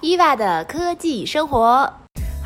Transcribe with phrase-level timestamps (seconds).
[0.00, 1.92] 伊娃的科技生活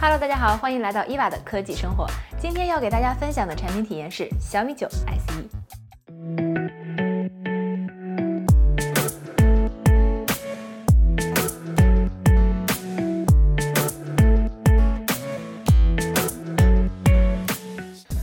[0.00, 2.06] ，Hello，大家好，欢迎来到伊娃的科技生活。
[2.40, 5.48] 今天要给大家分享的产品体验是小米九 SE。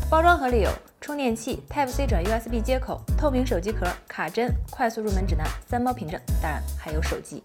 [0.10, 7.44] 包装盒里有充电器、Type C 转 USB 接口、透明手机壳、卡针、快速入门指南、三包凭证，当然还有手机。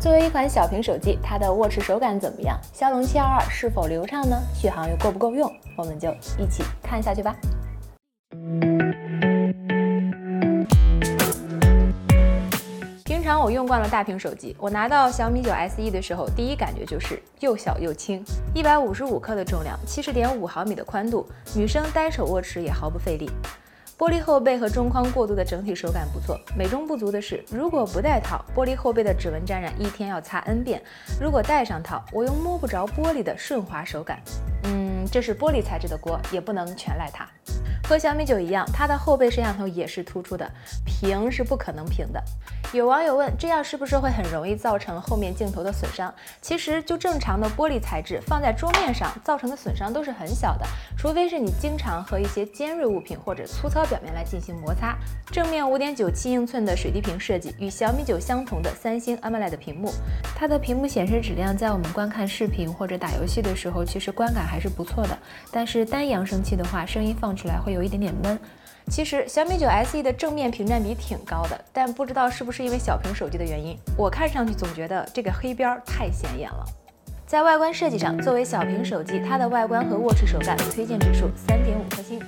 [0.00, 2.58] 作为一款小屏手机，它的握持手感怎么样？
[2.72, 4.36] 骁龙七二二是否流畅呢？
[4.54, 5.50] 续航又够不够用？
[5.76, 7.34] 我们就一起看下去吧。
[13.04, 18.22] 平常我用惯了大屏手机，我拿到小米九 SE 的时候，第一感觉就是又小又轻，
[18.54, 23.30] 一百五十五克的重量，七十点五毫米的宽度，女生单手握持也毫不费力。
[23.96, 30.80] 玻璃后背和中框过渡的整体手感不错，美中不足的是，如果不戴套，玻璃后背的指纹沾染一天要擦 n 遍；
[31.20, 34.20] 如果戴上套，我又摸不着玻璃的顺滑手感。
[34.64, 37.24] 嗯，这是玻璃材质的锅，也不能全赖它。
[37.88, 40.50] 和小米九一样，它的后背摄像头也是突出的，
[40.84, 42.20] 平是不可能平的。
[42.72, 46.12] 有网友问，这样是不是会很容易造成后面镜头的损伤？
[46.40, 54.96] 其实就正常的玻璃材质放在桌面上，造成的损伤都是很小的，除非是你经常和一些尖锐物品或者粗糙表面来进行摩擦。
[55.30, 59.92] 正面五点九七英寸的水滴屏设计，与小米九相同的三星 AMOLED 屏幕，
[60.34, 65.18] 它的屏幕显示质量在我们观看视频或者打游戏的时候，其实观感还是不错的。
[65.52, 67.74] 但是单扬声器的话，声音放出来会。
[67.74, 68.38] 有一点点闷。
[68.90, 76.64] 其实小米九 SE 的正面屏占比挺高的，但不知道是不是因为小屏手机的原因，我看上去总觉得这个黑边太显眼了。
[77.26, 82.20] 在外观设计上，作为小屏手机，它的外观和握持手感推荐指数三点五颗星。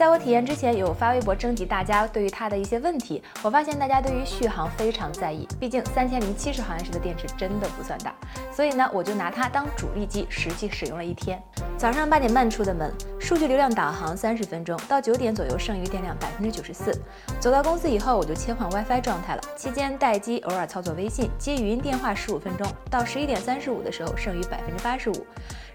[0.00, 3.22] 在我体验之前，有发微博征集大家对于它的一些问题。
[3.42, 8.14] 我发现大家对于续航非常在意，毕竟三千零七十毫安时的电池真的不算大。
[8.50, 11.38] 所以呢，我就拿它当主力机，实际使用了一天。
[11.76, 12.90] 早上八点半出的门，
[13.20, 16.98] 数据流量导航三十分钟，到九点左右剩余电量百分之九十四。
[17.38, 25.26] 走到公司以后，我就切换 WiFi 状态了，期间待机，偶尔操作微信，接语音电话十五分钟，到十一点三十五的时候剩余百分之八十五。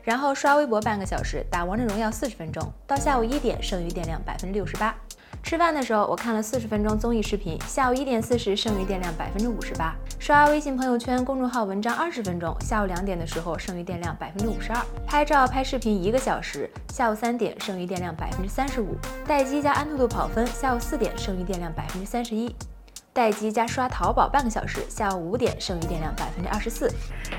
[0.06, 4.96] 然后刷微博半个小时，打王者荣耀四十分钟，到下午一点剩余电量百分之六十八。
[5.42, 9.96] 吃饭的时候我看了四十分钟综艺视频，下午一点四十剩余电量百分之五十八。
[10.20, 14.80] 刷微信朋友圈、公众号文章二十分钟，下午两点的时候剩余电量百分之五十二。
[15.08, 18.96] 拍照拍视频一个小时，下午三点剩余电量百分之三十五。
[19.28, 22.56] 待机加安兔兔跑分，下午四点剩余电量百分之三十一。
[23.16, 26.92] 待机加刷淘宝半个小时，下午五点剩余电量百分之二十四。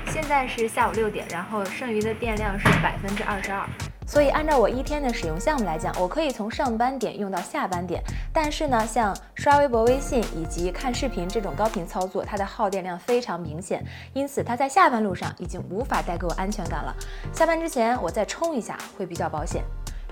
[0.07, 3.63] 现在是下午六点，然后剩余的电量是百分之二十二。
[4.07, 8.01] 所以按照我一天的使用项目来讲，我可以从上班点用到下班点。
[8.33, 16.91] 但是呢，像刷微博、微信以及看视频这种高频操作，它的耗电量非常明显，因此它在下班路上已经无法带给我安全感了。
[17.31, 19.63] 下班之前我再充一下会比较保险。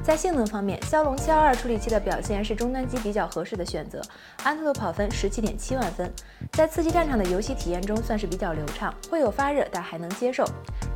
[0.04, 4.00] 在性能方面，骁龙七二二处理器的表现是中端机比较合适的选择，
[4.44, 6.12] 安兔兔跑分十七点七万分，
[6.52, 10.46] 在刺激战场的游戏体验中算是比较流畅，会有发热但还能接受。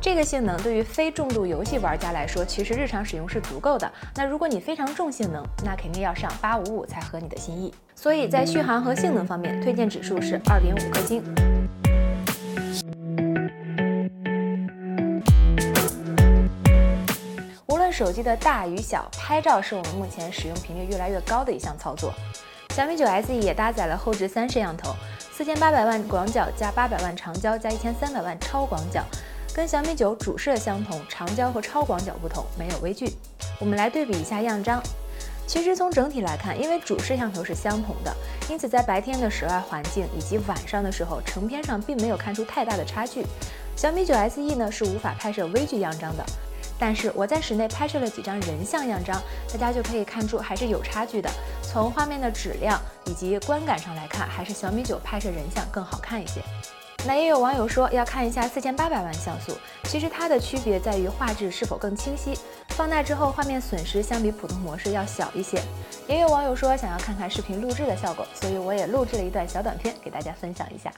[0.00, 3.90] 这个性能对于非重度游戏玩家来说，其实日常使用是足够的。
[4.14, 7.74] 那如果你非常重性能，那肯定要上八五五才合你的心意。
[7.96, 11.22] 所以在续航和性能方面，推荐指数是二点五颗星。
[18.00, 22.14] 手机的大与小，拍照是我们目前使用频率越来越高的一项操作。
[22.70, 24.96] 小米九 SE 也搭载了后置三摄像头，
[25.30, 29.04] 四千八百万广角加八百万长焦加一千三百万超广角，
[29.54, 33.14] 跟小米九主摄相同，长焦和超广角不同，没有微距。
[33.58, 34.82] 我们来对比一下样张。
[35.46, 38.16] 其实从整体来看，因为主摄像头是相同的，
[38.48, 43.26] 因此在白天的室外环境以及晚上的时候，成片上并没有看出太大的差距。
[43.76, 46.24] 小米九 SE 呢是无法拍摄微距样张的。
[46.80, 51.30] 但是我在室内拍摄了几张人像样张，大家就可以看出还是有差距的。
[51.62, 56.40] 从画面的质量以及观感上来看，还是小米九拍摄人像更好看一些。
[57.06, 62.38] 那也有网友说要看一下四千八百万像素，其实它的区别在于画质是否更清晰，
[62.70, 65.62] 放大之后画面损失相比普通模式要小一些。
[66.06, 70.92] 也有网友说想要看看视频录制的效果，所以我也录制了一段小短片给大家分享一下。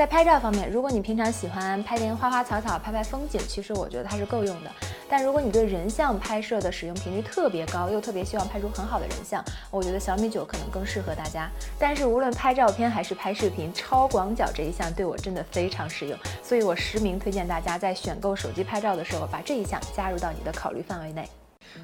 [0.00, 4.70] 在拍照方面，如果你平常喜欢拍点花花草草、拍拍风景，其实我觉得它是够用的。
[5.10, 11.50] 但如果你对人像拍摄的使用频率特别高，又特别希望拍出很好的人像，我觉得小米九可能更适合大家。
[11.78, 21.28] 但是无论拍照片还是拍视频，超广角这一项对我真的非常实用，所以我实名推荐大家在选购手机拍照的时候，把这一项加入到你的考虑范围内。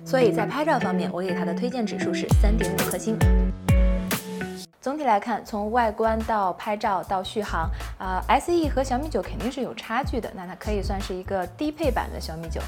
[0.07, 3.15] 所以在拍照方面，我给它的推荐指数是三点五颗星。
[4.87, 7.69] 总体来看，从外观到拍照到续航，
[7.99, 10.31] 啊，SE 和小米九肯定是有差距的。
[10.37, 12.61] 那它可以算是一个低配版的小米九，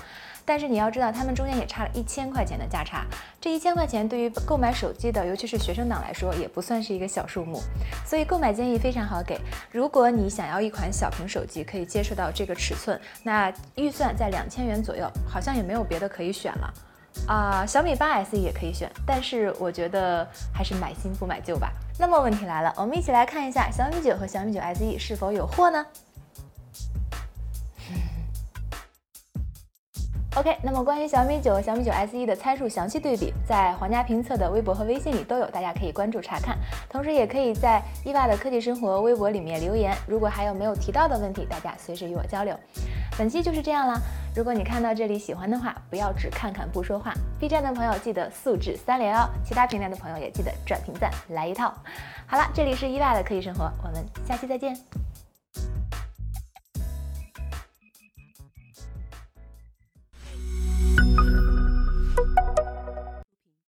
[0.45, 3.07] 但是你要知道，它们中间也差了一千块钱的价差。
[3.41, 7.63] 这一千块钱对于购买手机的，尤其是学生党来说，也不算是一个小数目。
[8.05, 9.41] 所以购买建议非常好给。
[9.71, 16.75] 如果你想要一款小屏手机，可以接受到这个尺寸，那预算在两千元左右，好像也没有别的可以选了。
[17.27, 21.73] 啊，小米八 SE 也可以选，但是我觉得还是买新不买旧吧。
[22.01, 25.85] 那么问题来了，我们一起来看一下小米九和小米九 SE 是否有货呢？
[30.37, 36.57] OK，那么关于小米九和小米九 SE 的参数详细对比，在皇家评测的微博和微信里都有，大家可以关注查看。
[36.89, 39.93] 同时，也可以在伊娃的科技生活微博里面留言。
[40.07, 42.57] 如果还有没有提到的问题，大家随时与我交流。
[43.19, 44.01] 本期就是这样啦。
[44.37, 47.13] 如果你看到这里喜欢的话，不要只看看不说话。
[47.41, 51.75] B 站的朋友记得素质三连哦，其他平台的朋友也记得转评赞来一套。
[52.29, 55.08] 好了，这里是伊娃的科技生活，我们下期再见。